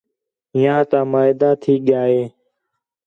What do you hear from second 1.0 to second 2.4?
معاہدہ تھی ڳِیا ہِے